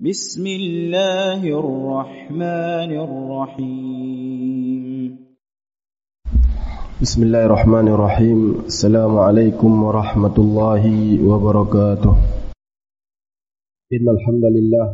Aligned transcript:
بسم 0.00 0.46
الله 0.46 1.44
الرحمن 1.44 2.90
الرحيم. 3.04 5.12
بسم 7.02 7.20
الله 7.22 7.42
الرحمن 7.44 7.88
الرحيم. 7.88 8.38
السلام 8.64 9.18
عليكم 9.18 9.84
ورحمة 9.84 10.36
الله 10.38 10.84
وبركاته. 11.28 12.14
إن 13.92 14.08
الحمد 14.08 14.44
لله 14.56 14.86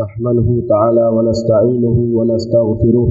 نحمده 0.00 0.48
تعالى 0.72 1.04
ونستعينه 1.14 1.96
ونستغفره 2.16 3.08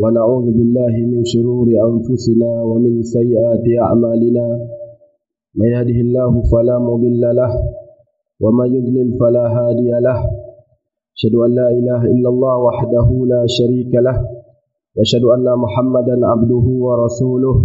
ونعوذ 0.00 0.46
بالله 0.56 0.94
من 1.12 1.20
شرور 1.28 1.68
أنفسنا 1.68 2.52
ومن 2.64 3.02
سيئات 3.02 3.64
أعمالنا. 3.84 4.46
من 5.54 5.68
يهده 5.76 5.98
الله 6.00 6.32
فلا 6.52 6.78
مضل 6.78 7.20
له 7.20 7.52
ومن 8.40 8.68
يضلل 8.74 9.18
فلا 9.20 9.44
هادي 9.56 9.90
له. 10.06 10.18
أشهد 11.16 11.34
أن 11.34 11.50
لا 11.54 11.68
إله 11.78 12.02
إلا 12.14 12.28
الله 12.28 12.54
وحده 12.58 13.08
لا 13.32 13.42
شريك 13.46 13.92
له. 13.94 14.16
وأشهد 14.96 15.24
أن 15.24 15.46
محمدا 15.64 16.26
عبده 16.26 16.66
ورسوله 16.86 17.56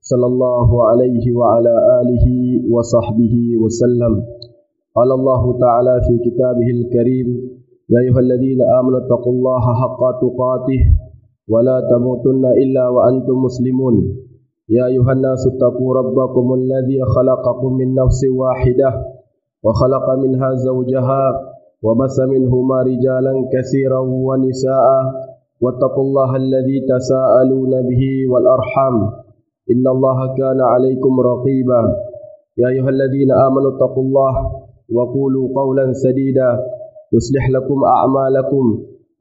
صلى 0.00 0.26
الله 0.26 0.68
عليه 0.88 1.24
وعلى 1.36 1.74
آله 2.00 2.26
وصحبه 2.74 3.34
وسلم. 3.62 4.12
قال 4.96 5.12
الله 5.12 5.58
تعالى 5.58 5.94
في 6.06 6.14
كتابه 6.30 6.68
الكريم 6.78 7.28
يا 7.90 8.00
أيها 8.00 8.20
الذين 8.20 8.60
آمنوا 8.78 8.98
اتقوا 8.98 9.32
الله 9.32 9.64
حق 9.80 10.02
تقاته 10.24 10.80
ولا 11.48 11.76
تموتن 11.90 12.44
إلا 12.62 12.88
وأنتم 12.88 13.36
مسلمون. 13.46 13.94
يا 14.68 14.86
أيها 14.86 15.12
الناس 15.12 15.46
اتقوا 15.46 15.94
ربكم 15.94 16.54
الذي 16.54 17.00
خلقكم 17.14 17.72
من 17.72 17.94
نفس 17.94 18.20
واحدة 18.40 19.17
وخلق 19.63 20.05
منها 20.23 20.49
زوجها 20.55 21.23
وبث 21.83 22.17
منهما 22.33 22.77
رجالا 22.81 23.33
كثيرا 23.53 23.99
ونساء 24.27 24.87
واتقوا 25.61 26.03
الله 26.03 26.35
الذي 26.35 26.77
تساءلون 26.93 27.71
به 27.89 28.03
والأرحام 28.31 28.95
إن 29.71 29.85
الله 29.95 30.19
كان 30.39 30.59
عليكم 30.61 31.13
رقيبا 31.19 31.81
يا 32.57 32.67
أيها 32.67 32.89
الذين 32.89 33.31
آمنوا 33.31 33.71
اتقوا 33.75 34.03
الله 34.03 34.33
وقولوا 34.95 35.45
قولا 35.55 35.91
سديدا 35.93 36.59
يصلح 37.13 37.49
لكم 37.49 37.83
أعمالكم 37.83 38.63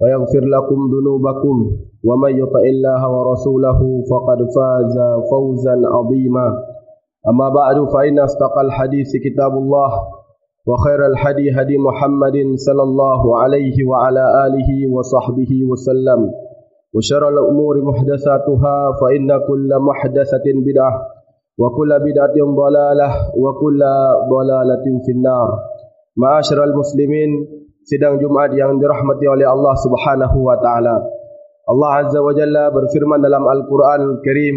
ويغفر 0.00 0.44
لكم 0.56 0.78
ذنوبكم 0.94 1.56
ومن 2.04 2.32
يطع 2.38 2.62
الله 2.74 3.00
ورسوله 3.10 3.80
فقد 4.10 4.38
فاز 4.56 4.96
فوزا 5.30 5.76
عظيما 5.94 6.46
أما 7.30 7.48
بعد 7.48 7.76
فإن 7.94 8.18
أصدق 8.18 8.58
الحديث 8.58 9.10
كتاب 9.24 9.52
الله 9.52 9.90
وخير 10.66 11.06
الحدي 11.06 11.46
هدي 11.58 11.76
محمد 11.78 12.36
صلى 12.66 12.82
الله 12.82 13.22
عليه 13.38 13.76
وعلى 13.90 14.24
آله 14.46 14.70
وصحبه 14.94 15.52
وسلم 15.70 16.20
وشر 16.94 17.28
الأمور 17.28 17.74
محدثاتها 17.82 18.76
فإن 19.00 19.28
كل 19.48 19.70
محدثة 19.88 20.46
بدعة 20.66 20.92
وكل 21.58 21.90
بدعة 22.06 22.36
ضلالة 22.62 23.08
وكل 23.42 23.80
ضلالة 24.34 24.86
في 25.04 25.10
النار 25.12 25.48
معاشر 26.16 26.64
المسلمين 26.64 27.30
sidang 27.82 28.22
Jumat 28.22 28.54
yang 28.54 28.78
dirahmati 28.78 29.26
oleh 29.26 29.42
Allah 29.42 29.74
Subhanahu 29.74 30.38
wa 30.46 30.54
taala. 30.62 31.02
Allah 31.66 31.90
Azza 32.06 32.22
wa 32.22 32.30
Jalla 32.30 32.70
berfirman 32.70 33.18
dalam 33.18 33.42
Al-Qur'an 33.42 34.06
Al-Karim, 34.06 34.56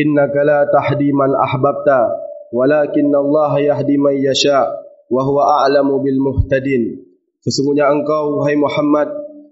"Innaka 0.00 0.40
la 0.48 0.64
tahdi 0.72 1.12
man 1.12 1.36
ahbabta, 1.36 2.08
walakin 2.56 3.12
Allah 3.12 3.52
yahdi 3.60 4.00
man 4.00 4.16
yasha, 4.16 4.64
Wa 5.09 5.21
huwa 5.25 5.65
a'lamu 5.65 5.99
bil 6.05 6.21
muhtadin." 6.21 7.03
Sesungguhnya 7.41 7.89
engkau 7.89 8.39
wahai 8.39 8.55
Muhammad 8.55 9.09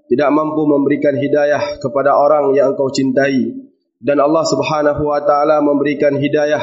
tidak 0.08 0.30
mampu 0.32 0.64
memberikan 0.64 1.20
hidayah 1.20 1.82
kepada 1.84 2.16
orang 2.16 2.56
yang 2.56 2.72
engkau 2.78 2.88
cintai 2.94 3.68
dan 4.00 4.22
Allah 4.22 4.46
Subhanahu 4.46 5.04
wa 5.04 5.20
taala 5.26 5.60
memberikan 5.60 6.16
hidayah 6.16 6.62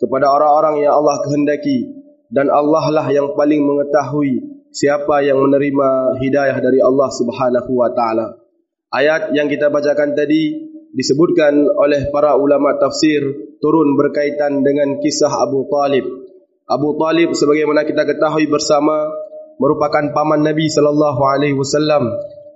kepada 0.00 0.32
orang-orang 0.32 0.82
yang 0.82 0.98
Allah 0.98 1.20
kehendaki 1.22 1.92
dan 2.32 2.48
Allah 2.48 2.88
lah 2.90 3.06
yang 3.12 3.36
paling 3.36 3.60
mengetahui 3.62 4.64
siapa 4.72 5.20
yang 5.20 5.38
menerima 5.38 6.18
hidayah 6.18 6.56
dari 6.58 6.80
Allah 6.80 7.08
Subhanahu 7.12 7.70
wa 7.76 7.92
taala. 7.92 8.40
Ayat 8.92 9.36
yang 9.36 9.46
kita 9.52 9.68
bacakan 9.68 10.16
tadi 10.16 10.68
disebutkan 10.92 11.68
oleh 11.76 12.08
para 12.12 12.36
ulama 12.36 12.76
tafsir 12.80 13.20
turun 13.60 13.96
berkaitan 13.96 14.64
dengan 14.64 15.00
kisah 15.00 15.32
Abu 15.32 15.68
Talib. 15.68 16.04
Abu 16.70 16.94
Talib 16.94 17.34
sebagaimana 17.34 17.82
kita 17.82 18.06
ketahui 18.06 18.46
bersama 18.46 19.10
merupakan 19.58 20.14
paman 20.14 20.46
Nabi 20.46 20.70
sallallahu 20.70 21.20
alaihi 21.22 21.58
wasallam. 21.58 22.10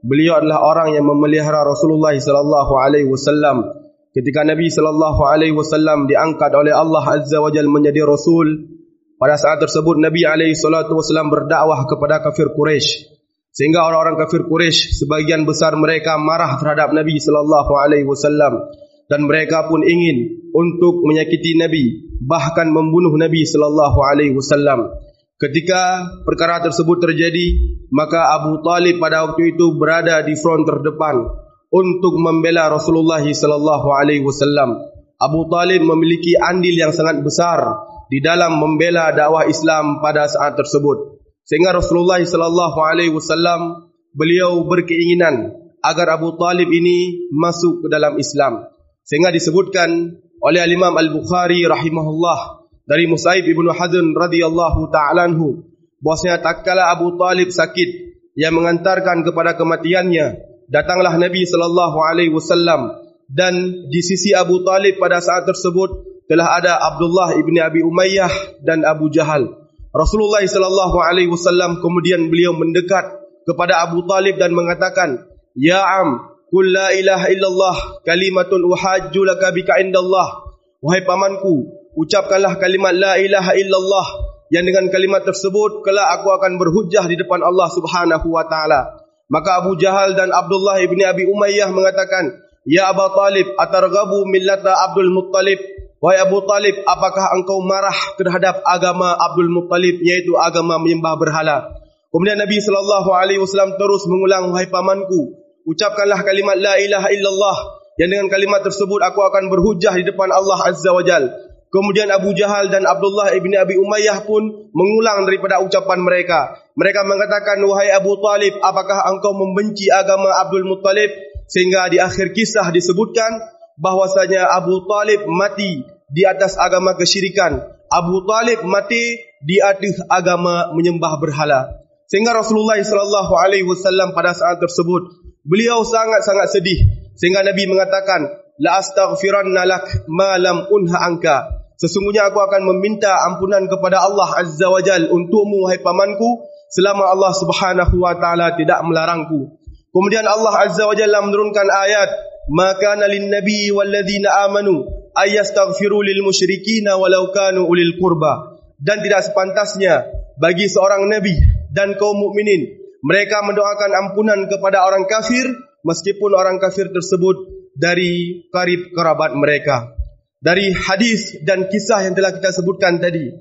Beliau 0.06 0.38
adalah 0.38 0.62
orang 0.62 0.94
yang 0.94 1.02
memelihara 1.02 1.66
Rasulullah 1.66 2.14
sallallahu 2.14 2.72
alaihi 2.78 3.10
wasallam. 3.10 3.66
Ketika 4.14 4.46
Nabi 4.46 4.70
sallallahu 4.70 5.20
alaihi 5.26 5.52
wasallam 5.52 6.06
diangkat 6.06 6.54
oleh 6.54 6.72
Allah 6.72 7.04
Azza 7.04 7.42
wa 7.42 7.50
Jalla 7.50 7.68
menjadi 7.68 8.06
rasul, 8.06 8.78
pada 9.18 9.34
saat 9.36 9.58
tersebut 9.60 9.98
Nabi 9.98 10.22
alaihi 10.24 10.54
salatu 10.54 10.96
wasallam 10.96 11.28
berdakwah 11.28 11.84
kepada 11.90 12.22
kafir 12.22 12.54
Quraisy. 12.54 13.12
Sehingga 13.50 13.88
orang-orang 13.88 14.20
kafir 14.20 14.46
Quraisy 14.46 15.02
sebagian 15.02 15.48
besar 15.48 15.74
mereka 15.74 16.20
marah 16.20 16.60
terhadap 16.60 16.92
Nabi 16.92 17.16
sallallahu 17.18 17.72
alaihi 17.74 18.06
wasallam 18.06 18.70
dan 19.06 19.26
mereka 19.26 19.66
pun 19.70 19.82
ingin 19.86 20.50
untuk 20.54 21.04
menyakiti 21.06 21.58
Nabi 21.58 22.06
bahkan 22.22 22.72
membunuh 22.72 23.12
Nabi 23.14 23.44
sallallahu 23.44 23.98
alaihi 24.00 24.34
wasallam. 24.34 24.88
Ketika 25.36 26.08
perkara 26.24 26.64
tersebut 26.64 26.96
terjadi, 26.96 27.76
maka 27.92 28.32
Abu 28.40 28.64
Talib 28.64 28.96
pada 28.96 29.28
waktu 29.28 29.52
itu 29.52 29.76
berada 29.76 30.24
di 30.24 30.32
front 30.32 30.64
terdepan 30.64 31.28
untuk 31.68 32.16
membela 32.16 32.72
Rasulullah 32.72 33.20
sallallahu 33.20 33.88
alaihi 33.92 34.24
wasallam. 34.24 34.80
Abu 35.20 35.48
Talib 35.52 35.84
memiliki 35.84 36.36
andil 36.40 36.76
yang 36.76 36.92
sangat 36.92 37.20
besar 37.20 37.60
di 38.08 38.24
dalam 38.24 38.56
membela 38.56 39.12
dakwah 39.12 39.44
Islam 39.44 40.00
pada 40.00 40.24
saat 40.24 40.56
tersebut. 40.56 41.20
Sehingga 41.44 41.76
Rasulullah 41.76 42.20
sallallahu 42.20 42.78
alaihi 42.80 43.12
wasallam 43.12 43.92
beliau 44.16 44.64
berkeinginan 44.64 45.52
agar 45.84 46.16
Abu 46.16 46.34
Talib 46.40 46.72
ini 46.72 47.28
masuk 47.28 47.84
ke 47.84 47.88
dalam 47.92 48.16
Islam. 48.16 48.66
Sehingga 49.06 49.30
disebutkan 49.30 50.18
oleh 50.42 50.60
Imam 50.66 50.90
Al-Bukhari 50.98 51.62
rahimahullah 51.62 52.66
dari 52.90 53.06
Musaib 53.06 53.46
ibnu 53.46 53.70
Hazm 53.70 54.18
radhiyallahu 54.18 54.90
taala 54.90 55.30
anhu 55.30 55.62
bahwasanya 56.02 56.42
tatkala 56.42 56.90
Abu 56.90 57.14
Talib 57.14 57.54
sakit 57.54 58.18
yang 58.34 58.58
mengantarkan 58.58 59.22
kepada 59.22 59.54
kematiannya 59.54 60.42
datanglah 60.68 61.14
Nabi 61.16 61.46
sallallahu 61.46 61.98
alaihi 62.02 62.34
wasallam 62.34 62.98
dan 63.30 63.86
di 63.90 64.00
sisi 64.02 64.34
Abu 64.34 64.62
Talib 64.66 64.98
pada 64.98 65.22
saat 65.22 65.46
tersebut 65.46 66.18
telah 66.26 66.58
ada 66.58 66.78
Abdullah 66.78 67.38
ibni 67.38 67.62
Abi 67.62 67.86
Umayyah 67.86 68.62
dan 68.62 68.82
Abu 68.82 69.10
Jahal. 69.14 69.46
Rasulullah 69.94 70.42
sallallahu 70.42 70.98
alaihi 71.00 71.30
wasallam 71.30 71.78
kemudian 71.78 72.26
beliau 72.28 72.52
mendekat 72.52 73.06
kepada 73.46 73.86
Abu 73.86 74.04
Talib 74.04 74.36
dan 74.36 74.52
mengatakan, 74.52 75.24
"Ya 75.54 75.80
am, 75.80 76.35
qul 76.50 76.72
la 76.72 76.94
ilaha 76.94 77.26
illallah 77.30 77.76
kalimatun 78.06 78.62
uhajju 78.66 79.20
laka 79.26 79.52
bika 79.54 79.78
indallah." 79.82 80.46
Wahai 80.84 81.02
pamanku, 81.02 81.72
ucapkanlah 81.96 82.60
kalimat 82.60 82.94
la 82.94 83.16
ilaha 83.18 83.56
illallah 83.56 84.06
yang 84.52 84.62
dengan 84.62 84.86
kalimat 84.92 85.26
tersebut 85.26 85.82
kelak 85.82 86.06
aku 86.20 86.30
akan 86.30 86.60
berhujjah 86.60 87.02
di 87.10 87.18
depan 87.18 87.42
Allah 87.42 87.66
Subhanahu 87.72 88.28
wa 88.30 88.46
taala. 88.46 89.02
Maka 89.26 89.64
Abu 89.64 89.74
Jahal 89.74 90.14
dan 90.14 90.30
Abdullah 90.30 90.78
ibni 90.78 91.02
Abi 91.02 91.26
Umayyah 91.26 91.74
mengatakan, 91.74 92.30
"Ya 92.62 92.86
Abu 92.86 93.02
Talib, 93.10 93.50
atarghabu 93.58 94.22
millata 94.30 94.70
Abdul 94.86 95.10
Muttalib?" 95.10 95.58
Wahai 95.98 96.22
Abu 96.22 96.44
Talib, 96.44 96.76
apakah 96.84 97.34
engkau 97.34 97.64
marah 97.64 97.96
terhadap 98.20 98.60
agama 98.62 99.16
Abdul 99.16 99.50
Muttalib 99.50 99.96
yaitu 100.04 100.36
agama 100.38 100.78
menyembah 100.78 101.16
berhala? 101.18 101.72
Kemudian 102.12 102.38
Nabi 102.38 102.60
sallallahu 102.62 103.10
alaihi 103.16 103.40
wasallam 103.42 103.74
terus 103.80 104.04
mengulang 104.06 104.54
wahai 104.54 104.68
pamanku, 104.70 105.40
ucapkanlah 105.66 106.22
kalimat 106.22 106.56
la 106.56 106.78
ilaha 106.78 107.10
illallah 107.10 107.58
yang 107.96 108.12
dengan 108.12 108.28
kalimat 108.30 108.62
tersebut 108.62 109.00
aku 109.02 109.20
akan 109.24 109.50
berhujjah 109.50 109.92
di 109.98 110.04
depan 110.06 110.30
Allah 110.30 110.60
Azza 110.68 110.92
wa 110.92 111.02
Jal. 111.02 111.26
Kemudian 111.66 112.08
Abu 112.08 112.32
Jahal 112.32 112.70
dan 112.70 112.86
Abdullah 112.86 113.34
ibni 113.34 113.58
Abi 113.58 113.74
Umayyah 113.76 114.24
pun 114.24 114.70
mengulang 114.70 115.26
daripada 115.26 115.60
ucapan 115.60 115.98
mereka. 116.00 116.56
Mereka 116.78 117.04
mengatakan, 117.04 117.58
wahai 117.66 117.90
Abu 117.90 118.16
Talib, 118.22 118.54
apakah 118.62 119.02
engkau 119.12 119.34
membenci 119.34 119.90
agama 119.90 120.30
Abdul 120.40 120.64
Muttalib? 120.64 121.10
Sehingga 121.50 121.90
di 121.90 121.98
akhir 121.98 122.32
kisah 122.32 122.70
disebutkan, 122.70 123.28
bahwasanya 123.76 124.56
Abu 124.56 124.86
Talib 124.88 125.26
mati 125.28 125.84
di 126.08 126.22
atas 126.24 126.54
agama 126.56 126.94
kesyirikan. 126.94 127.60
Abu 127.90 128.24
Talib 128.24 128.62
mati 128.64 129.20
di 129.42 129.56
atas 129.60 130.00
agama 130.06 130.70
menyembah 130.72 131.18
berhala. 131.18 131.82
Sehingga 132.06 132.30
Rasulullah 132.30 132.78
sallallahu 132.78 133.34
alaihi 133.36 133.66
wasallam 133.66 134.14
pada 134.14 134.30
saat 134.32 134.62
tersebut 134.62 135.25
beliau 135.46 135.86
sangat-sangat 135.86 136.50
sedih 136.50 136.78
sehingga 137.16 137.40
Nabi 137.46 137.64
mengatakan 137.70 138.20
la 138.60 138.82
astaghfiranna 138.82 139.62
lak 139.64 140.06
ma 140.10 140.36
lam 140.36 140.66
unha 140.68 140.98
anka. 141.06 141.36
Sesungguhnya 141.76 142.32
aku 142.32 142.40
akan 142.40 142.72
meminta 142.72 143.12
ampunan 143.28 143.68
kepada 143.68 144.00
Allah 144.00 144.32
Azza 144.40 144.68
wa 144.72 144.80
Jal 144.80 145.12
untukmu 145.12 145.68
wahai 145.68 145.80
pamanku 145.84 146.48
selama 146.72 147.12
Allah 147.12 147.32
Subhanahu 147.36 148.00
wa 148.00 148.16
taala 148.16 148.56
tidak 148.56 148.80
melarangku. 148.80 149.60
Kemudian 149.92 150.24
Allah 150.24 150.52
Azza 150.64 150.88
wa 150.88 150.96
Jalla 150.96 151.24
menurunkan 151.24 151.68
ayat, 151.68 152.08
"Maka 152.52 153.00
lin 153.08 153.28
nabi 153.32 153.72
wal 153.72 153.88
ladzina 153.88 154.44
amanu 154.48 154.88
ayastaghfiru 155.16 156.00
lil 156.04 156.20
musyrikin 156.24 156.88
walau 156.96 157.32
kanu 157.32 157.68
ulil 157.68 157.96
qurba." 158.00 158.56
Dan 158.76 159.00
tidak 159.00 159.24
sepantasnya 159.24 160.04
bagi 160.36 160.68
seorang 160.68 161.08
nabi 161.08 161.32
dan 161.72 161.96
kaum 161.96 162.16
mukminin 162.16 162.85
mereka 163.04 163.44
mendoakan 163.44 163.90
ampunan 163.92 164.46
kepada 164.48 164.84
orang 164.86 165.04
kafir 165.10 165.44
meskipun 165.84 166.30
orang 166.32 166.56
kafir 166.62 166.88
tersebut 166.90 167.36
dari 167.76 168.44
karib 168.50 168.92
kerabat 168.96 169.36
mereka. 169.36 169.92
Dari 170.40 170.72
hadis 170.72 171.42
dan 171.42 171.66
kisah 171.66 172.06
yang 172.06 172.14
telah 172.14 172.36
kita 172.36 172.52
sebutkan 172.52 173.02
tadi, 173.02 173.32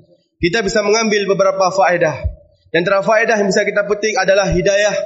kita 0.42 0.64
bisa 0.64 0.82
mengambil 0.82 1.28
beberapa 1.32 1.70
faedah. 1.70 2.16
Dan 2.72 2.84
antara 2.84 3.00
faedah 3.00 3.36
yang 3.40 3.48
bisa 3.48 3.62
kita 3.62 3.86
petik 3.86 4.18
adalah 4.18 4.50
hidayah 4.50 4.96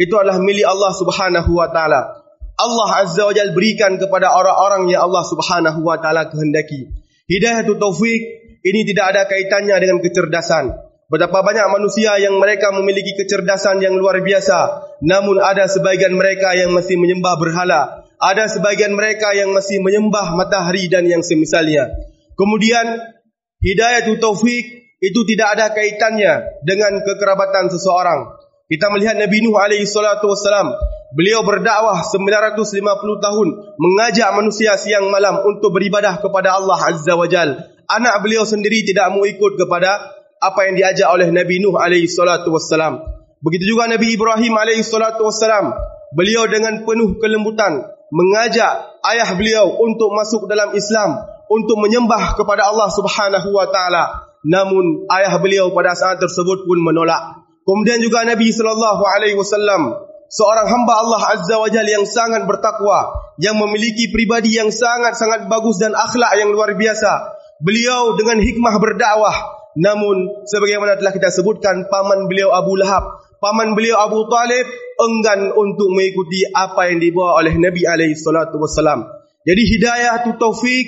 itu 0.00 0.14
adalah 0.16 0.40
milik 0.40 0.64
Allah 0.64 0.90
Subhanahu 0.96 1.50
wa 1.52 1.68
taala. 1.68 2.24
Allah 2.60 2.88
Azza 3.04 3.28
wa 3.28 3.32
Jalla 3.32 3.52
berikan 3.52 3.96
kepada 4.00 4.32
orang-orang 4.32 4.88
yang 4.88 5.04
Allah 5.04 5.24
Subhanahu 5.28 5.84
wa 5.84 6.00
taala 6.00 6.28
kehendaki. 6.32 6.88
Hidayah 7.28 7.62
itu 7.68 7.76
taufik 7.76 8.20
ini 8.64 8.80
tidak 8.88 9.16
ada 9.16 9.22
kaitannya 9.28 9.76
dengan 9.80 9.98
kecerdasan. 10.00 10.89
Betapa 11.10 11.42
banyak 11.42 11.66
manusia 11.74 12.14
yang 12.22 12.38
mereka 12.38 12.70
memiliki 12.70 13.18
kecerdasan 13.18 13.82
yang 13.82 13.98
luar 13.98 14.22
biasa, 14.22 14.86
namun 15.02 15.42
ada 15.42 15.66
sebagian 15.66 16.14
mereka 16.14 16.54
yang 16.54 16.70
masih 16.70 16.94
menyembah 17.02 17.34
berhala. 17.34 18.06
Ada 18.22 18.46
sebagian 18.46 18.94
mereka 18.94 19.34
yang 19.34 19.50
masih 19.50 19.82
menyembah 19.82 20.38
matahari 20.38 20.86
dan 20.86 21.10
yang 21.10 21.26
semisalnya. 21.26 21.90
Kemudian 22.38 23.10
hidayah 23.58 24.06
itu 24.06 24.22
taufik 24.22 24.64
itu 25.02 25.20
tidak 25.34 25.58
ada 25.58 25.74
kaitannya 25.74 26.62
dengan 26.62 27.02
kekerabatan 27.02 27.74
seseorang. 27.74 28.30
Kita 28.70 28.86
melihat 28.94 29.18
Nabi 29.18 29.42
Nuh 29.42 29.58
alaihi 29.58 29.90
salatu 29.90 30.30
wasalam, 30.30 30.70
beliau 31.10 31.42
berdakwah 31.42 32.06
950 32.06 32.70
tahun 33.18 33.48
mengajak 33.82 34.30
manusia 34.30 34.78
siang 34.78 35.10
malam 35.10 35.42
untuk 35.42 35.74
beribadah 35.74 36.22
kepada 36.22 36.54
Allah 36.54 36.78
Azza 36.78 37.18
wa 37.18 37.26
Jal. 37.26 37.66
Anak 37.90 38.22
beliau 38.22 38.46
sendiri 38.46 38.86
tidak 38.86 39.10
mau 39.10 39.26
ikut 39.26 39.58
kepada 39.58 40.19
apa 40.40 40.60
yang 40.66 40.74
diajak 40.80 41.08
oleh 41.12 41.28
Nabi 41.28 41.60
Nuh 41.60 41.76
alaihi 41.76 42.08
salatu 42.08 42.56
wasalam. 42.56 42.98
Begitu 43.44 43.76
juga 43.76 43.88
Nabi 43.88 44.16
Ibrahim 44.16 44.56
alaihi 44.56 44.80
salatu 44.80 45.28
wasalam, 45.28 45.72
beliau 46.16 46.48
dengan 46.48 46.84
penuh 46.88 47.20
kelembutan 47.20 47.84
mengajak 48.10 49.00
ayah 49.06 49.30
beliau 49.38 49.70
untuk 49.80 50.10
masuk 50.12 50.50
dalam 50.50 50.74
Islam, 50.74 51.22
untuk 51.46 51.78
menyembah 51.78 52.34
kepada 52.34 52.68
Allah 52.68 52.90
Subhanahu 52.90 53.48
wa 53.54 53.66
taala. 53.70 54.04
Namun 54.40 55.06
ayah 55.12 55.36
beliau 55.38 55.70
pada 55.76 55.94
saat 55.94 56.18
tersebut 56.18 56.64
pun 56.64 56.78
menolak. 56.80 57.44
Kemudian 57.62 58.00
juga 58.00 58.24
Nabi 58.24 58.50
sallallahu 58.50 59.02
alaihi 59.04 59.36
wasallam 59.36 59.94
seorang 60.32 60.66
hamba 60.66 60.94
Allah 60.96 61.22
Azza 61.36 61.60
wa 61.60 61.68
Jalla 61.68 62.00
yang 62.00 62.08
sangat 62.08 62.48
bertakwa, 62.48 63.14
yang 63.36 63.60
memiliki 63.60 64.08
pribadi 64.10 64.56
yang 64.56 64.72
sangat-sangat 64.72 65.46
bagus 65.46 65.78
dan 65.78 65.92
akhlak 65.92 66.34
yang 66.40 66.50
luar 66.50 66.72
biasa. 66.74 67.36
Beliau 67.60 68.16
dengan 68.16 68.40
hikmah 68.40 68.80
berdakwah, 68.80 69.36
namun 69.78 70.46
sebagaimana 70.50 70.98
telah 70.98 71.14
kita 71.14 71.30
sebutkan 71.30 71.86
paman 71.86 72.26
beliau 72.26 72.50
Abu 72.50 72.74
Lahab, 72.74 73.22
paman 73.38 73.78
beliau 73.78 74.02
Abu 74.02 74.26
Talib 74.26 74.66
enggan 74.98 75.54
untuk 75.54 75.94
mengikuti 75.94 76.42
apa 76.50 76.90
yang 76.90 76.98
dibawa 76.98 77.38
oleh 77.38 77.54
Nabi 77.54 77.86
alaihi 77.86 78.18
salatu 78.18 78.58
wasallam. 78.58 79.06
Jadi 79.46 79.62
hidayah 79.62 80.26
tu 80.26 80.34
taufik 80.36 80.86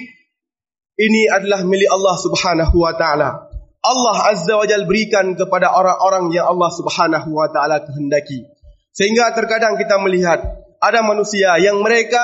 ini 0.98 1.30
adalah 1.30 1.64
milik 1.64 1.88
Allah 1.88 2.16
Subhanahu 2.20 2.76
wa 2.76 2.92
taala. 2.98 3.48
Allah 3.82 4.16
Azza 4.30 4.54
wa 4.54 4.66
Jal 4.68 4.86
berikan 4.86 5.34
kepada 5.34 5.74
orang-orang 5.74 6.30
yang 6.30 6.46
Allah 6.46 6.70
Subhanahu 6.70 7.34
wa 7.34 7.50
taala 7.50 7.82
kehendaki. 7.82 8.46
Sehingga 8.92 9.32
terkadang 9.32 9.80
kita 9.80 9.96
melihat 9.98 10.42
ada 10.78 11.00
manusia 11.00 11.56
yang 11.58 11.80
mereka 11.80 12.22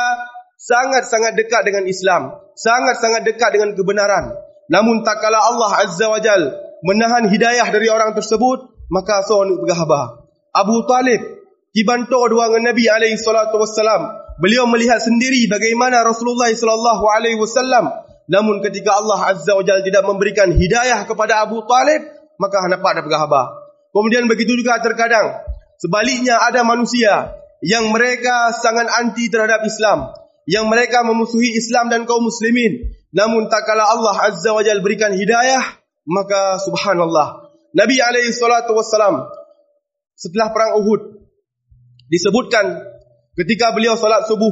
sangat-sangat 0.59 1.39
dekat 1.39 1.65
dengan 1.65 1.87
Islam, 1.87 2.35
sangat-sangat 2.59 3.25
dekat 3.25 3.55
dengan 3.55 3.73
kebenaran. 3.73 4.48
Namun 4.69 5.01
tak 5.05 5.25
kala 5.25 5.41
Allah 5.41 5.73
Azza 5.85 6.07
wa 6.13 6.21
Jal 6.21 6.53
menahan 6.85 7.27
hidayah 7.27 7.67
dari 7.73 7.89
orang 7.91 8.15
tersebut, 8.15 8.89
maka 8.93 9.25
seorang 9.25 9.59
bergahabah. 9.59 10.29
Abu 10.55 10.85
Talib 10.85 11.21
dibantu 11.73 12.29
dua 12.29 12.53
dengan 12.53 12.73
Nabi 12.73 12.85
wassalam. 12.89 14.03
Beliau 14.39 14.71
melihat 14.71 15.03
sendiri 15.03 15.51
bagaimana 15.51 16.07
Rasulullah 16.07 16.47
wasallam 16.55 17.91
Namun 18.29 18.61
ketika 18.61 18.95
Allah 19.01 19.35
Azza 19.35 19.57
wa 19.57 19.65
Jalla 19.65 19.81
tidak 19.81 20.05
memberikan 20.05 20.53
hidayah 20.53 21.09
kepada 21.09 21.43
Abu 21.43 21.65
Talib, 21.65 22.13
maka 22.37 22.61
nampak 22.69 22.93
ada 22.93 23.03
pergahabah. 23.03 23.47
Kemudian 23.89 24.29
begitu 24.29 24.53
juga 24.53 24.77
terkadang, 24.85 25.43
sebaliknya 25.81 26.37
ada 26.37 26.61
manusia 26.61 27.41
yang 27.65 27.89
mereka 27.89 28.53
sangat 28.53 28.85
anti 29.01 29.33
terhadap 29.33 29.65
Islam, 29.65 30.13
yang 30.49 30.65
mereka 30.73 31.05
memusuhi 31.05 31.53
Islam 31.53 31.93
dan 31.93 32.09
kaum 32.09 32.25
muslimin. 32.25 32.97
Namun 33.13 33.53
tak 33.53 33.69
kala 33.69 33.85
Allah 33.85 34.17
Azza 34.33 34.57
wa 34.57 34.65
Jalla 34.65 34.81
berikan 34.81 35.13
hidayah, 35.13 35.61
maka 36.09 36.57
subhanallah. 36.65 37.53
Nabi 37.77 38.01
alaihi 38.01 38.33
salatu 38.33 38.73
wassalam 38.73 39.29
setelah 40.17 40.49
perang 40.57 40.81
Uhud 40.81 41.21
disebutkan 42.09 42.65
ketika 43.37 43.77
beliau 43.77 43.93
salat 44.01 44.25
subuh, 44.25 44.51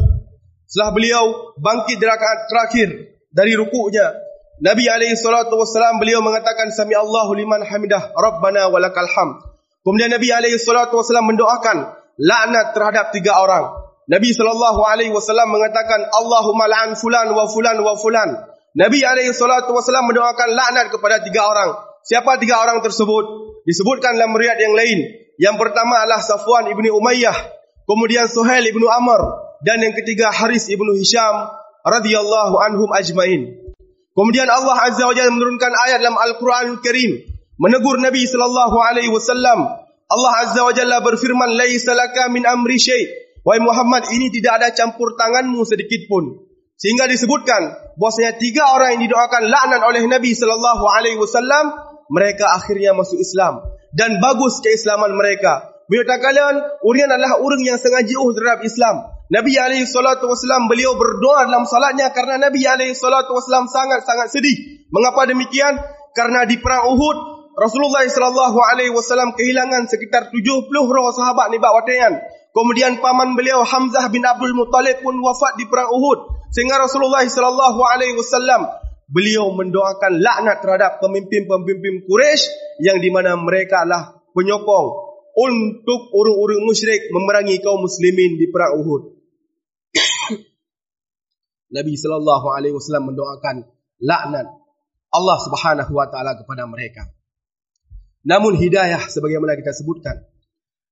setelah 0.68 0.92
beliau 0.92 1.56
bangkit 1.56 1.96
di 1.96 2.04
rakaat 2.04 2.38
terakhir, 2.52 2.88
dari 3.36 3.52
rukuknya 3.52 4.16
Nabi 4.56 4.88
alaihi 4.88 5.12
salatu 5.20 5.60
wasallam 5.60 6.00
beliau 6.00 6.24
mengatakan 6.24 6.72
sami 6.72 6.96
Allahu 6.96 7.36
liman 7.36 7.60
hamidah 7.60 8.16
rabbana 8.16 8.72
walakal 8.72 9.04
hamd 9.04 9.44
kemudian 9.84 10.08
Nabi 10.08 10.32
alaihi 10.32 10.56
salatu 10.56 10.96
wasallam 10.96 11.28
mendoakan 11.28 11.92
laknat 12.16 12.72
terhadap 12.72 13.12
tiga 13.12 13.36
orang 13.36 13.68
Nabi 14.06 14.30
sallallahu 14.30 14.86
alaihi 14.86 15.10
wasallam 15.10 15.50
mengatakan 15.50 16.06
Allahumma 16.14 16.70
la'an 16.70 16.94
fulan 16.94 17.26
wa 17.34 17.50
fulan 17.50 17.76
wa 17.82 17.98
fulan 17.98 18.30
Nabi 18.78 19.02
alaihi 19.02 19.34
salatu 19.34 19.74
wasallam 19.74 20.06
mendoakan 20.10 20.48
laknat 20.54 20.86
kepada 20.94 21.22
tiga 21.26 21.46
orang 21.50 21.74
siapa 22.06 22.38
tiga 22.38 22.62
orang 22.62 22.78
tersebut 22.86 23.24
disebutkan 23.66 24.14
dalam 24.14 24.30
riwayat 24.30 24.62
yang 24.62 24.74
lain 24.78 24.98
yang 25.42 25.56
pertama 25.58 26.06
adalah 26.06 26.22
Safwan 26.22 26.70
ibni 26.70 26.86
Umayyah 26.88 27.34
kemudian 27.82 28.30
Suhail 28.30 28.62
ibnu 28.62 28.86
Amr 28.86 29.20
dan 29.66 29.82
yang 29.82 29.94
ketiga 29.96 30.30
Haris 30.30 30.70
ibnu 30.70 30.94
Hisham 30.94 31.48
radhiyallahu 31.86 32.58
anhum 32.60 32.90
ajmain. 32.92 33.62
Kemudian 34.16 34.48
Allah 34.50 34.90
Azza 34.90 35.06
wa 35.06 35.14
Jalla 35.14 35.30
menurunkan 35.32 35.72
ayat 35.86 36.02
dalam 36.02 36.18
Al-Quranul 36.18 36.80
Karim 36.82 37.20
menegur 37.62 38.00
Nabi 38.02 38.26
sallallahu 38.26 38.76
alaihi 38.80 39.12
wasallam. 39.12 39.70
Allah 40.06 40.32
Azza 40.42 40.60
wa 40.66 40.72
Jalla 40.74 40.98
berfirman, 41.04 41.52
"Laisa 41.54 41.92
laka 41.94 42.26
min 42.32 42.42
amri 42.48 42.80
syai." 42.80 43.06
Wahai 43.46 43.62
Muhammad, 43.62 44.10
ini 44.10 44.26
tidak 44.34 44.58
ada 44.58 44.68
campur 44.74 45.14
tanganmu 45.14 45.62
sedikit 45.62 46.10
pun. 46.10 46.42
Sehingga 46.74 47.06
disebutkan 47.06 47.94
bahwasanya 47.94 48.42
tiga 48.42 48.74
orang 48.74 48.98
yang 48.98 49.06
didoakan 49.06 49.46
laknat 49.46 49.80
oleh 49.86 50.02
Nabi 50.10 50.34
sallallahu 50.34 50.84
alaihi 50.90 51.14
wasallam, 51.14 51.70
mereka 52.10 52.50
akhirnya 52.58 52.90
masuk 52.92 53.22
Islam 53.22 53.62
dan 53.94 54.18
bagus 54.18 54.58
keislaman 54.60 55.14
mereka. 55.14 55.78
Bila 55.86 56.02
tak 56.02 56.18
kalian, 56.26 56.58
orang 56.82 57.06
adalah 57.06 57.38
orang 57.38 57.62
yang 57.62 57.78
sengaja 57.78 58.10
jauh 58.10 58.34
terhadap 58.34 58.66
Islam. 58.66 59.14
Nabi 59.30 59.54
alaihi 59.58 59.86
salatu 59.86 60.26
wasallam 60.26 60.66
beliau 60.66 60.98
berdoa 60.98 61.46
dalam 61.46 61.66
salatnya 61.70 62.10
karena 62.10 62.42
Nabi 62.50 62.66
alaihi 62.66 62.98
salatu 62.98 63.38
wasallam 63.38 63.70
sangat-sangat 63.70 64.34
sedih. 64.34 64.86
Mengapa 64.90 65.26
demikian? 65.30 65.78
Karena 66.18 66.42
di 66.46 66.58
perang 66.58 66.90
Uhud 66.94 67.36
Rasulullah 67.56 68.04
sallallahu 68.04 68.58
alaihi 68.60 68.92
wasallam 68.92 69.32
kehilangan 69.32 69.88
sekitar 69.88 70.28
70 70.28 70.68
roh 70.68 71.08
sahabat 71.16 71.48
ni 71.48 71.56
watian. 71.56 72.20
Kemudian 72.56 73.04
paman 73.04 73.36
beliau 73.36 73.68
Hamzah 73.68 74.08
bin 74.08 74.24
Abdul 74.24 74.56
Muttalib 74.56 75.04
pun 75.04 75.12
wafat 75.20 75.60
di 75.60 75.68
perang 75.68 75.92
Uhud. 75.92 76.48
Sehingga 76.56 76.80
Rasulullah 76.80 77.20
sallallahu 77.20 77.84
alaihi 77.84 78.16
wasallam 78.16 78.64
beliau 79.12 79.52
mendoakan 79.52 80.24
laknat 80.24 80.64
terhadap 80.64 81.04
pemimpin-pemimpin 81.04 82.08
Quraisy 82.08 82.80
yang 82.80 82.96
di 83.04 83.12
mana 83.12 83.36
mereka 83.36 83.84
adalah 83.84 84.24
penyokong 84.32 84.88
untuk 85.36 86.00
orang-orang 86.16 86.64
musyrik 86.64 87.12
memerangi 87.12 87.60
kaum 87.60 87.84
muslimin 87.84 88.40
di 88.40 88.48
perang 88.48 88.80
Uhud. 88.80 89.02
Nabi 91.76 91.92
sallallahu 91.92 92.46
alaihi 92.56 92.72
wasallam 92.72 93.12
mendoakan 93.12 93.68
laknat 94.00 94.48
Allah 95.12 95.38
Subhanahu 95.44 95.92
wa 95.92 96.08
taala 96.08 96.40
kepada 96.40 96.64
mereka. 96.64 97.04
Namun 98.24 98.56
hidayah 98.56 99.12
sebagaimana 99.12 99.60
kita 99.60 99.76
sebutkan 99.76 100.24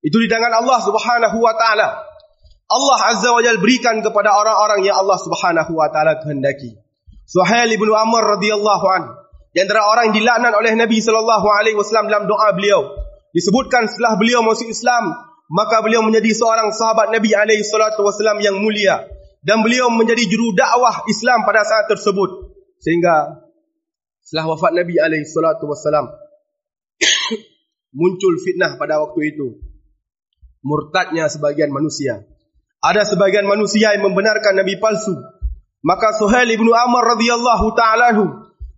itu 0.04 0.16
di 0.20 0.28
tangan 0.28 0.52
Allah 0.52 0.78
Subhanahu 0.84 1.40
wa 1.40 1.56
taala. 1.56 1.88
Allah 2.64 2.98
Azza 3.08 3.32
wa 3.32 3.40
Jalla 3.40 3.56
berikan 3.56 4.04
kepada 4.04 4.36
orang-orang 4.36 4.84
yang 4.84 5.00
Allah 5.00 5.16
Subhanahu 5.16 5.72
wa 5.72 5.88
taala 5.88 6.20
kehendaki. 6.20 6.76
Suhail 7.24 7.72
bin 7.72 7.88
Amr 7.88 8.36
radhiyallahu 8.36 8.86
an 8.92 9.02
di 9.56 9.64
antara 9.64 9.88
orang 9.88 10.12
yang 10.12 10.16
dilaknat 10.20 10.52
oleh 10.52 10.76
Nabi 10.76 11.00
sallallahu 11.00 11.46
alaihi 11.48 11.78
wasallam 11.78 12.12
dalam 12.12 12.28
doa 12.28 12.52
beliau 12.52 12.90
disebutkan 13.32 13.88
setelah 13.88 14.20
beliau 14.20 14.44
masuk 14.44 14.68
Islam 14.68 15.14
maka 15.48 15.80
beliau 15.80 16.04
menjadi 16.04 16.36
seorang 16.36 16.74
sahabat 16.74 17.14
Nabi 17.14 17.32
alaihi 17.32 17.64
salatu 17.64 18.04
wasallam 18.04 18.44
yang 18.44 18.60
mulia 18.60 19.08
dan 19.40 19.64
beliau 19.64 19.88
menjadi 19.88 20.20
juru 20.28 20.52
dakwah 20.52 21.06
Islam 21.08 21.48
pada 21.48 21.64
saat 21.64 21.88
tersebut 21.88 22.52
sehingga 22.82 23.40
setelah 24.20 24.52
wafat 24.52 24.72
Nabi 24.76 25.00
alaihi 25.00 25.24
salatu 25.24 25.64
wasalam 25.64 26.10
muncul 27.98 28.34
fitnah 28.40 28.76
pada 28.76 29.00
waktu 29.00 29.32
itu. 29.32 29.73
Murtadnya 30.64 31.28
sebagian 31.28 31.68
manusia. 31.68 32.24
Ada 32.80 33.04
sebagian 33.04 33.44
manusia 33.44 33.92
yang 33.92 34.08
membenarkan 34.08 34.56
nabi 34.56 34.80
palsu. 34.80 35.12
Maka 35.84 36.16
Suhail 36.16 36.48
ibnu 36.48 36.72
Amr 36.72 37.16
radhiyallahu 37.16 37.76
taala 37.76 38.16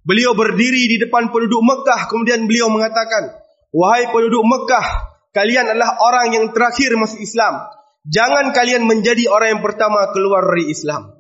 beliau 0.03 0.35
berdiri 0.35 0.91
di 0.91 0.97
depan 0.99 1.31
penduduk 1.31 1.63
Mekah 1.63 2.11
kemudian 2.11 2.51
beliau 2.51 2.67
mengatakan, 2.67 3.39
"Wahai 3.71 4.11
penduduk 4.11 4.43
Mekah, 4.43 4.87
kalian 5.31 5.71
adalah 5.71 5.95
orang 6.03 6.35
yang 6.35 6.45
terakhir 6.51 6.91
masuk 6.99 7.23
Islam. 7.23 7.63
Jangan 8.07 8.51
kalian 8.51 8.87
menjadi 8.87 9.31
orang 9.31 9.59
yang 9.59 9.63
pertama 9.63 10.11
keluar 10.11 10.43
dari 10.43 10.75
Islam." 10.75 11.15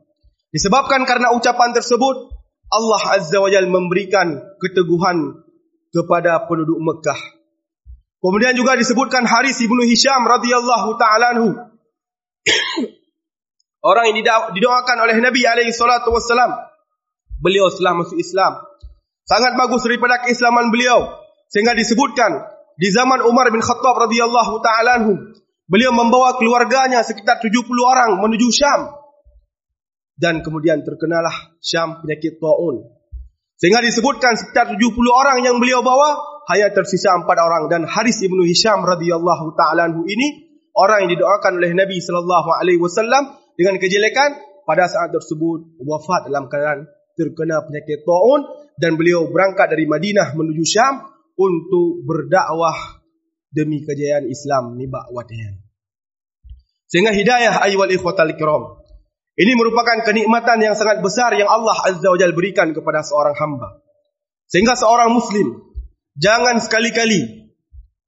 Disebabkan 0.50 1.06
karena 1.06 1.30
ucapan 1.34 1.74
tersebut, 1.74 2.34
Allah 2.66 3.02
Azza 3.14 3.38
wa 3.38 3.46
Jalla 3.46 3.70
memberikan 3.70 4.34
keteguhan 4.58 5.42
kepada 5.94 6.50
penduduk 6.50 6.82
Mekah. 6.82 7.35
Kemudian 8.26 8.58
juga 8.58 8.74
disebutkan 8.74 9.22
Haris 9.22 9.62
ibnu 9.62 9.86
Hisham 9.86 10.26
radhiyallahu 10.26 10.98
taala 10.98 11.38
Orang 13.86 14.04
yang 14.10 14.18
didoakan 14.50 14.96
oleh 14.98 15.14
Nabi 15.22 15.46
alaihi 15.46 15.70
salatu 15.70 16.10
wasallam. 16.10 16.58
Beliau 17.38 17.70
setelah 17.70 18.02
masuk 18.02 18.18
Islam. 18.18 18.66
Sangat 19.22 19.54
bagus 19.54 19.86
daripada 19.86 20.26
keislaman 20.26 20.74
beliau. 20.74 21.06
Sehingga 21.54 21.78
disebutkan 21.78 22.50
di 22.74 22.90
zaman 22.90 23.22
Umar 23.22 23.46
bin 23.54 23.62
Khattab 23.62 23.94
radhiyallahu 23.94 24.58
taala 24.58 25.06
beliau 25.70 25.94
membawa 25.94 26.34
keluarganya 26.34 27.06
sekitar 27.06 27.38
70 27.38 27.62
orang 27.78 28.18
menuju 28.26 28.50
Syam. 28.50 28.90
Dan 30.18 30.42
kemudian 30.42 30.82
terkenalah 30.82 31.54
Syam 31.62 32.02
penyakit 32.02 32.42
taun. 32.42 32.90
Sehingga 33.54 33.78
disebutkan 33.86 34.34
sekitar 34.34 34.74
70 34.74 34.82
orang 35.14 35.46
yang 35.46 35.62
beliau 35.62 35.86
bawa 35.86 36.35
hanya 36.46 36.70
tersisa 36.70 37.14
4 37.18 37.26
orang 37.26 37.66
dan 37.66 37.82
Haris 37.86 38.22
ibnu 38.22 38.46
Hisham 38.46 38.86
radhiyallahu 38.86 39.54
taala 39.58 39.90
ini 39.90 40.46
orang 40.78 41.06
yang 41.06 41.10
didoakan 41.18 41.58
oleh 41.58 41.72
Nabi 41.74 41.98
sallallahu 41.98 42.50
alaihi 42.54 42.78
wasallam 42.78 43.34
dengan 43.58 43.80
kejelekan 43.82 44.38
pada 44.66 44.86
saat 44.86 45.10
tersebut 45.10 45.78
wafat 45.82 46.30
dalam 46.30 46.46
keadaan 46.46 46.86
terkena 47.16 47.64
penyakit 47.64 48.04
taun 48.04 48.44
dan 48.76 48.94
beliau 49.00 49.26
berangkat 49.32 49.72
dari 49.72 49.88
Madinah 49.88 50.36
menuju 50.36 50.64
Syam 50.68 51.00
untuk 51.40 52.04
berdakwah 52.04 53.00
demi 53.48 53.80
kejayaan 53.82 54.28
Islam 54.28 54.76
nibak 54.76 55.08
wadian. 55.10 55.64
Sehingga 56.86 57.10
hidayah 57.10 57.64
ayyuhal 57.66 57.90
ikhwatal 57.90 58.36
kiram. 58.36 58.84
Ini 59.36 59.52
merupakan 59.52 60.00
kenikmatan 60.00 60.64
yang 60.64 60.76
sangat 60.76 61.04
besar 61.04 61.32
yang 61.36 61.48
Allah 61.48 61.76
Azza 61.76 62.08
wa 62.08 62.16
berikan 62.32 62.72
kepada 62.72 63.04
seorang 63.04 63.36
hamba. 63.36 63.84
Sehingga 64.48 64.78
seorang 64.78 65.12
muslim 65.12 65.60
jangan 66.16 66.58
sekali-kali 66.60 67.46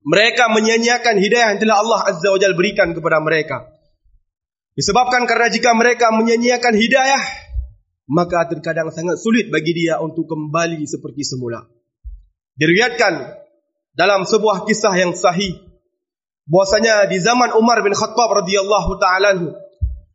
mereka 0.09 0.49
menyanyiakan 0.49 1.21
hidayah 1.21 1.47
yang 1.53 1.61
telah 1.61 1.85
Allah 1.85 2.01
Azza 2.09 2.29
wa 2.33 2.41
Jal 2.41 2.57
berikan 2.57 2.97
kepada 2.97 3.21
mereka. 3.21 3.69
Disebabkan 4.73 5.27
karena 5.29 5.53
jika 5.53 5.75
mereka 5.75 6.15
menyanyiakan 6.15 6.75
hidayah, 6.79 7.23
maka 8.09 8.49
terkadang 8.49 8.89
sangat 8.89 9.21
sulit 9.21 9.53
bagi 9.53 9.77
dia 9.77 10.01
untuk 10.01 10.25
kembali 10.31 10.81
seperti 10.89 11.27
semula. 11.29 11.67
Diriwayatkan 12.57 13.15
dalam 13.93 14.25
sebuah 14.25 14.65
kisah 14.65 14.95
yang 14.97 15.13
sahih 15.13 15.61
bahwasanya 16.49 17.11
di 17.13 17.21
zaman 17.21 17.53
Umar 17.59 17.85
bin 17.85 17.93
Khattab 17.93 18.33
radhiyallahu 18.33 18.97
taala 18.97 19.37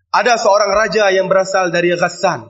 ada 0.09 0.33
seorang 0.41 0.71
raja 0.73 1.13
yang 1.13 1.29
berasal 1.29 1.69
dari 1.69 1.93
Ghassan. 1.93 2.49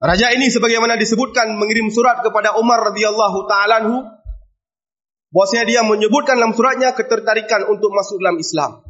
Raja 0.00 0.32
ini 0.32 0.48
sebagaimana 0.48 0.96
disebutkan 0.96 1.56
mengirim 1.56 1.92
surat 1.92 2.24
kepada 2.24 2.56
Umar 2.56 2.92
radhiyallahu 2.92 3.44
taala 3.44 3.84
Bahwasanya 5.36 5.68
dia 5.68 5.84
menyebutkan 5.84 6.40
dalam 6.40 6.56
suratnya 6.56 6.96
ketertarikan 6.96 7.68
untuk 7.68 7.92
masuk 7.92 8.24
dalam 8.24 8.40
Islam. 8.40 8.80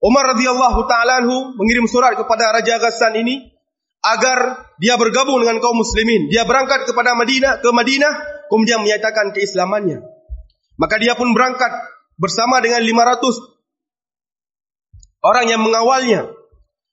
Umar 0.00 0.32
radhiyallahu 0.32 0.80
taala 0.88 1.20
mengirim 1.60 1.84
surat 1.84 2.16
kepada 2.16 2.56
Raja 2.56 2.80
Ghassan 2.80 3.20
ini 3.20 3.52
agar 4.00 4.64
dia 4.80 4.96
bergabung 4.96 5.44
dengan 5.44 5.60
kaum 5.60 5.76
muslimin. 5.76 6.32
Dia 6.32 6.48
berangkat 6.48 6.88
kepada 6.88 7.12
Madinah 7.12 7.60
ke 7.60 7.68
Madinah 7.68 8.12
kemudian 8.48 8.80
menyatakan 8.80 9.36
keislamannya. 9.36 10.00
Maka 10.80 10.96
dia 10.96 11.12
pun 11.20 11.36
berangkat 11.36 11.68
bersama 12.16 12.64
dengan 12.64 12.80
500 12.80 15.20
orang 15.20 15.52
yang 15.52 15.60
mengawalnya. 15.60 16.32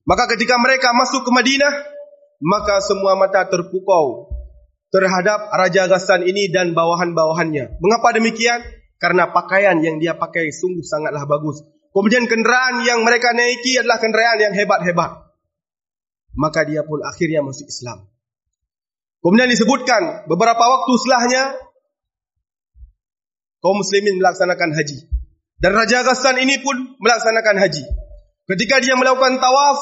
Maka 0.04 0.28
ketika 0.36 0.60
mereka 0.60 0.92
masuk 0.92 1.24
ke 1.24 1.32
Madinah, 1.32 1.80
maka 2.44 2.84
semua 2.84 3.16
mata 3.16 3.48
terpukau 3.48 4.28
terhadap 4.92 5.48
Raja 5.56 5.88
Ghassan 5.88 6.28
ini 6.28 6.52
dan 6.52 6.76
bawahan-bawahannya. 6.76 7.80
Mengapa 7.80 8.20
demikian? 8.20 8.81
Karena 9.02 9.34
pakaian 9.34 9.82
yang 9.82 9.98
dia 9.98 10.14
pakai 10.14 10.54
sungguh 10.54 10.86
sangatlah 10.86 11.26
bagus. 11.26 11.66
Kemudian 11.90 12.30
kenderaan 12.30 12.86
yang 12.86 13.02
mereka 13.02 13.34
naiki 13.34 13.82
adalah 13.82 13.98
kenderaan 13.98 14.38
yang 14.38 14.54
hebat-hebat. 14.54 15.34
Maka 16.38 16.64
dia 16.70 16.86
pun 16.86 17.02
akhirnya 17.02 17.42
masuk 17.42 17.66
Islam. 17.66 18.06
Kemudian 19.26 19.50
disebutkan 19.50 20.30
beberapa 20.30 20.62
waktu 20.62 20.94
setelahnya 21.02 21.44
kaum 23.58 23.82
muslimin 23.82 24.22
melaksanakan 24.22 24.70
haji. 24.78 24.98
Dan 25.62 25.78
Raja 25.78 26.06
Ghassan 26.06 26.38
ini 26.42 26.62
pun 26.62 26.98
melaksanakan 27.02 27.58
haji. 27.58 27.84
Ketika 28.50 28.82
dia 28.82 28.98
melakukan 28.98 29.38
tawaf, 29.38 29.78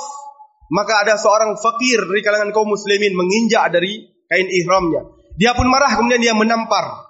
maka 0.72 1.08
ada 1.08 1.20
seorang 1.20 1.60
fakir 1.60 2.04
dari 2.08 2.24
kalangan 2.24 2.56
kaum 2.56 2.72
muslimin 2.72 3.16
menginjak 3.16 3.68
dari 3.68 4.08
kain 4.32 4.48
ihramnya. 4.48 5.08
Dia 5.40 5.56
pun 5.56 5.68
marah 5.68 5.92
kemudian 5.96 6.20
dia 6.20 6.36
menampar 6.36 7.10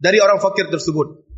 dari 0.00 0.16
orang 0.20 0.40
fakir 0.40 0.72
tersebut. 0.72 1.29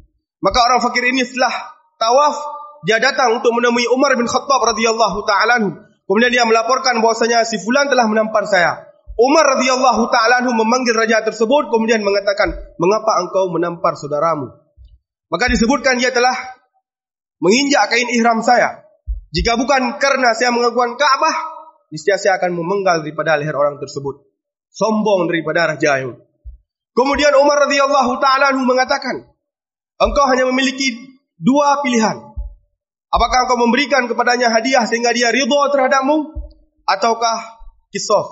Maka 0.42 0.58
orang 0.66 0.82
fakir 0.82 1.06
ini 1.06 1.22
setelah 1.22 1.54
tawaf 2.02 2.34
dia 2.82 2.98
datang 2.98 3.38
untuk 3.38 3.54
menemui 3.54 3.86
Umar 3.94 4.18
bin 4.18 4.26
Khattab 4.26 4.58
radhiyallahu 4.74 5.22
taala 5.22 5.56
Kemudian 6.02 6.34
dia 6.34 6.44
melaporkan 6.44 6.98
bahwasanya 6.98 7.46
si 7.46 7.62
fulan 7.62 7.86
telah 7.88 8.10
menampar 8.10 8.44
saya. 8.44 8.90
Umar 9.16 9.56
radhiyallahu 9.56 10.10
taala 10.10 10.42
memanggil 10.44 10.92
raja 10.92 11.22
tersebut 11.22 11.70
kemudian 11.70 12.02
mengatakan, 12.02 12.52
"Mengapa 12.76 13.22
engkau 13.22 13.48
menampar 13.54 13.94
saudaramu?" 13.94 14.50
Maka 15.30 15.48
disebutkan 15.48 15.96
dia 16.02 16.12
telah 16.12 16.34
menginjak 17.40 17.88
kain 17.88 18.10
ihram 18.12 18.44
saya. 18.44 18.84
Jika 19.32 19.56
bukan 19.56 19.96
karena 19.96 20.36
saya 20.36 20.52
mengagungkan 20.52 21.00
Ka'bah, 21.00 21.36
niscaya 21.88 22.20
saya 22.20 22.36
akan 22.36 22.52
memenggal 22.52 23.00
daripada 23.00 23.38
leher 23.40 23.56
orang 23.56 23.80
tersebut 23.80 24.28
sombong 24.72 25.28
daripada 25.28 25.76
raja 25.76 26.00
itu. 26.00 26.12
Kemudian 26.92 27.32
Umar 27.40 27.68
radhiyallahu 27.68 28.20
taala 28.20 28.52
mengatakan, 28.52 29.31
engkau 30.02 30.24
hanya 30.26 30.44
memiliki 30.50 31.18
dua 31.38 31.80
pilihan. 31.80 32.18
Apakah 33.12 33.46
engkau 33.46 33.58
memberikan 33.60 34.08
kepadanya 34.08 34.50
hadiah 34.50 34.88
sehingga 34.88 35.14
dia 35.14 35.30
ridha 35.30 35.62
terhadapmu 35.70 36.32
ataukah 36.88 37.62
kisos? 37.92 38.26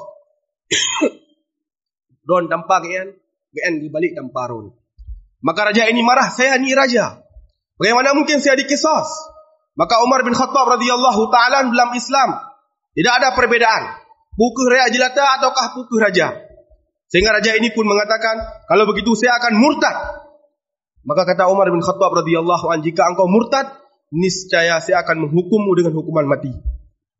Don 2.28 2.50
tampak 2.50 2.82
kan? 2.86 3.08
Kan 3.50 3.72
di 3.78 3.86
balik 3.92 4.18
tamparun. 4.18 4.72
Maka 5.40 5.72
raja 5.72 5.88
ini 5.88 6.04
marah, 6.04 6.28
saya 6.28 6.56
ni 6.60 6.74
raja. 6.74 7.22
Bagaimana 7.80 8.12
mungkin 8.12 8.44
saya 8.44 8.60
dikisos? 8.60 9.08
Maka 9.76 10.04
Umar 10.04 10.20
bin 10.20 10.36
Khattab 10.36 10.68
radhiyallahu 10.76 11.32
taala 11.32 11.64
dalam 11.72 11.90
Islam 11.96 12.36
tidak 12.92 13.12
ada 13.22 13.28
perbedaan 13.32 14.00
pukul 14.36 14.68
raja 14.68 14.92
jelata 14.92 15.40
ataukah 15.40 15.76
pukul 15.76 16.00
raja. 16.00 16.32
Sehingga 17.10 17.34
raja 17.34 17.58
ini 17.58 17.74
pun 17.74 17.90
mengatakan, 17.90 18.38
kalau 18.70 18.86
begitu 18.86 19.18
saya 19.18 19.36
akan 19.42 19.58
murtad. 19.58 19.96
Maka 21.06 21.24
kata 21.24 21.48
Umar 21.48 21.68
bin 21.72 21.80
Khattab 21.80 22.12
radhiyallahu 22.12 22.68
an, 22.68 22.84
jika 22.84 23.08
engkau 23.08 23.24
murtad, 23.24 23.72
niscaya 24.12 24.82
saya 24.82 25.00
akan 25.06 25.26
menghukummu 25.28 25.72
dengan 25.78 25.96
hukuman 25.96 26.26
mati. 26.28 26.52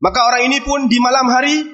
Maka 0.00 0.20
orang 0.26 0.48
ini 0.48 0.58
pun 0.64 0.88
di 0.88 0.96
malam 1.00 1.28
hari 1.28 1.64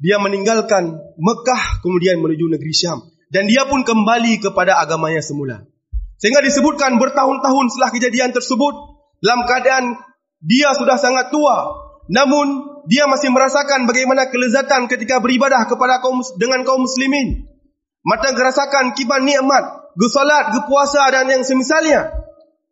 dia 0.00 0.16
meninggalkan 0.16 0.96
Mekah 1.20 1.84
kemudian 1.84 2.24
menuju 2.24 2.48
negeri 2.48 2.72
Syam 2.72 3.04
dan 3.28 3.44
dia 3.44 3.68
pun 3.68 3.84
kembali 3.84 4.40
kepada 4.40 4.80
agamanya 4.80 5.20
semula. 5.20 5.68
Sehingga 6.16 6.40
disebutkan 6.40 6.96
bertahun-tahun 6.96 7.64
setelah 7.72 7.90
kejadian 7.92 8.32
tersebut 8.32 8.74
dalam 9.20 9.44
keadaan 9.44 10.00
dia 10.40 10.72
sudah 10.72 10.96
sangat 10.96 11.28
tua 11.28 11.88
namun 12.10 12.66
dia 12.90 13.06
masih 13.06 13.30
merasakan 13.30 13.86
bagaimana 13.86 14.26
kelezatan 14.32 14.90
ketika 14.90 15.22
beribadah 15.22 15.68
kepada 15.70 16.02
kaum 16.02 16.18
dengan 16.40 16.66
kaum 16.66 16.82
muslimin. 16.82 17.46
Mata 18.02 18.32
merasakan 18.32 18.96
kiban 18.98 19.28
nikmat, 19.28 19.62
gesolat, 19.96 20.54
gepuasa 20.54 21.06
dan 21.10 21.26
yang 21.30 21.42
semisalnya. 21.46 22.14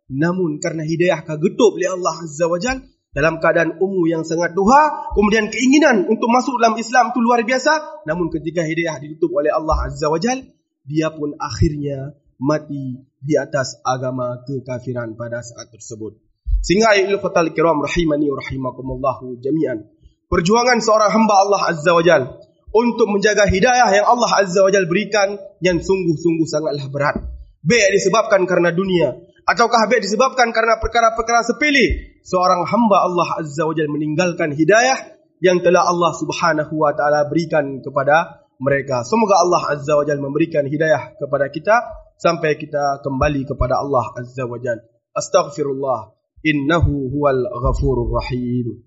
Namun 0.08 0.58
karena 0.62 0.84
hidayah 0.84 1.20
kagetup 1.25 1.76
oleh 1.76 1.92
Allah 1.92 2.14
Azza 2.25 2.48
wa 2.48 2.56
Jal, 2.56 2.80
dalam 3.12 3.40
keadaan 3.40 3.76
umur 3.80 4.08
yang 4.08 4.25
sangat 4.25 4.52
duha, 4.56 5.12
kemudian 5.12 5.52
keinginan 5.52 6.08
untuk 6.08 6.28
masuk 6.30 6.56
dalam 6.60 6.76
Islam 6.80 7.12
itu 7.12 7.18
luar 7.20 7.40
biasa. 7.44 8.04
Namun 8.08 8.32
ketika 8.32 8.64
hidayah 8.64 9.00
ditutup 9.00 9.37
oleh 9.37 9.52
Allah 9.52 9.88
Azza 9.88 10.08
wa 10.08 10.16
Jal, 10.20 10.44
dia 10.88 11.12
pun 11.12 11.37
akhirnya 11.37 12.16
mati 12.40 13.04
di 13.18 13.34
atas 13.34 13.82
agama 13.84 14.40
kekafiran 14.46 15.18
pada 15.18 15.44
saat 15.44 15.68
tersebut. 15.68 16.16
Sehingga 16.64 16.96
ayat 16.96 17.20
fatal 17.20 17.52
kiram 17.52 17.82
rahimani 17.82 18.32
rahimakumullahu 18.32 19.38
jami'an. 19.42 19.84
Perjuangan 20.28 20.78
seorang 20.80 21.10
hamba 21.12 21.34
Allah 21.40 21.62
Azza 21.72 21.92
wa 21.92 22.04
Jal 22.04 22.47
untuk 22.72 23.08
menjaga 23.08 23.48
hidayah 23.48 23.88
yang 23.90 24.06
Allah 24.06 24.30
Azza 24.44 24.60
wa 24.64 24.70
Jal 24.72 24.87
berikan 24.87 25.37
yang 25.64 25.80
sungguh-sungguh 25.80 26.46
sangatlah 26.48 26.87
berat. 26.92 27.16
Baik 27.64 27.90
disebabkan 27.96 28.46
karena 28.46 28.70
dunia 28.70 29.18
Ataukah 29.48 29.88
habis 29.88 30.04
disebabkan 30.04 30.52
karena 30.52 30.76
perkara-perkara 30.76 31.40
sepele 31.40 32.20
seorang 32.20 32.68
hamba 32.68 33.00
Allah 33.00 33.40
Azza 33.40 33.64
wa 33.64 33.72
Jalla 33.72 33.96
meninggalkan 33.96 34.52
hidayah 34.52 35.16
yang 35.40 35.64
telah 35.64 35.88
Allah 35.88 36.12
Subhanahu 36.20 36.76
wa 36.76 36.92
taala 36.92 37.25
berikan 37.32 37.80
kepada 37.80 38.44
mereka. 38.60 39.08
Semoga 39.08 39.40
Allah 39.40 39.72
Azza 39.72 39.96
wa 39.96 40.04
Jalla 40.04 40.20
memberikan 40.20 40.68
hidayah 40.68 41.16
kepada 41.16 41.48
kita 41.48 41.80
sampai 42.20 42.60
kita 42.60 43.00
kembali 43.00 43.48
kepada 43.48 43.80
Allah 43.80 44.04
Azza 44.20 44.44
wa 44.44 44.60
Jalla. 44.60 44.84
Astaghfirullah 45.16 46.12
innahu 46.44 47.08
huwal 47.08 47.48
ghafurur 47.48 48.20
rahim. 48.20 48.84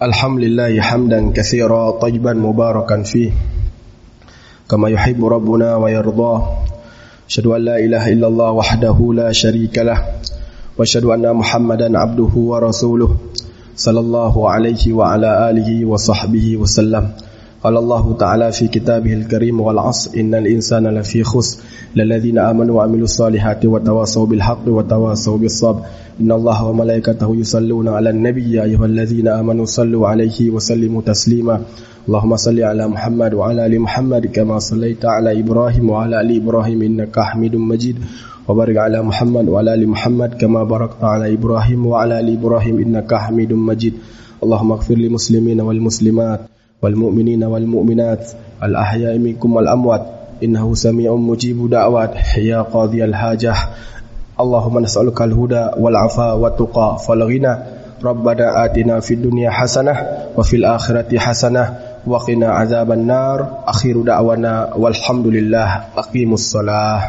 Alhamdulillah 0.00 0.72
hamdan 0.80 1.36
katsira 1.36 1.92
tajban 2.00 2.40
mubarakan 2.40 3.04
fi 3.04 3.28
kama 4.64 4.88
yuhibbu 4.88 5.28
rabbuna 5.28 5.76
wa 5.76 5.92
yarda. 5.92 6.56
Syadu 7.28 7.52
la 7.60 7.76
ilaha 7.76 8.08
illallah 8.08 8.50
wahdahu 8.56 9.12
la 9.12 9.28
syarikalah 9.28 10.00
wa 10.72 10.88
syadu 10.88 11.12
anna 11.12 11.36
muhammadan 11.36 12.00
abduhu 12.00 12.48
wa 12.48 12.64
rasuluh. 12.64 13.12
Sallallahu 13.76 14.48
alaihi 14.48 14.88
wa 14.96 15.12
ala 15.12 15.52
alihi 15.52 15.84
wa 15.84 16.00
sahbihi 16.00 16.56
wasallam 16.56 17.12
قال 17.64 17.76
الله 17.76 18.16
تعالى 18.16 18.52
في 18.52 18.68
كتابه 18.68 19.12
الكريم 19.12 19.60
والعصر 19.60 20.20
إن 20.20 20.34
الإنسان 20.34 20.86
لفي 20.86 21.24
خسر. 21.24 21.62
للذين 21.96 22.38
آمنوا 22.38 22.76
وعملوا 22.76 23.04
الصالحات 23.04 23.66
وتواصوا 23.66 24.26
بالحق 24.26 24.68
وتواصوا 24.68 25.38
بالصبر. 25.38 25.82
إن 26.20 26.32
الله 26.32 26.64
وملائكته 26.64 27.36
يصلون 27.36 27.88
على 27.88 28.10
النبي 28.10 28.52
يا 28.52 28.62
أيها 28.62 28.86
الذين 28.86 29.28
آمنوا 29.28 29.64
صلوا 29.64 30.08
عليه 30.08 30.50
وسلموا 30.50 31.02
تسليما. 31.02 31.60
اللهم 32.08 32.36
صل 32.36 32.60
على 32.60 32.88
محمد 32.88 33.34
وعلى 33.34 33.66
آل 33.66 33.80
محمد 33.80 34.26
كما 34.26 34.58
صليت 34.58 35.04
على 35.04 35.40
إبراهيم 35.40 35.90
وعلى 35.90 36.20
آل 36.20 36.36
إبراهيم 36.36 36.82
إنك 36.82 37.20
حميد 37.20 37.56
مجيد. 37.56 37.96
وبارك 38.48 38.76
على 38.76 39.02
محمد 39.02 39.48
وعلى 39.48 39.74
آل 39.74 39.88
محمد 39.88 40.34
كما 40.34 40.64
باركت 40.64 41.04
على 41.04 41.34
إبراهيم 41.34 41.86
وعلى 41.86 42.20
آل 42.20 42.28
إبراهيم 42.38 42.78
إنك 42.78 43.14
حميد 43.14 43.52
مجيد. 43.52 43.94
اللهم 44.44 44.72
اغفر 44.72 44.94
للمسلمين 44.94 45.60
والمسلمات. 45.60 46.40
والمؤمنين 46.81 47.43
والمؤمنات 47.43 48.31
الأحياء 48.63 49.17
منكم 49.17 49.55
والأموات 49.55 50.05
إنه 50.43 50.75
سميع 50.75 51.15
مجيب 51.15 51.69
دعوات 51.69 52.37
يا 52.37 52.61
قاضي 52.61 53.05
الحاجة 53.05 53.53
اللهم 54.39 54.79
نسألك 54.79 55.21
الهدى 55.21 55.69
والعفاء 55.77 56.37
والتقى 56.37 56.97
فالغنى 57.07 57.57
ربنا 58.03 58.65
آتنا 58.65 58.99
في 58.99 59.13
الدنيا 59.13 59.49
حسنة 59.49 59.95
وفي 60.37 60.55
الآخرة 60.55 61.17
حسنة 61.19 61.73
وقنا 62.07 62.47
عذاب 62.47 62.91
النار 62.91 63.63
أخير 63.67 64.01
دعوانا 64.01 64.73
والحمد 64.77 65.27
لله 65.27 65.83
أقيموا 65.97 66.33
الصلاة 66.33 67.01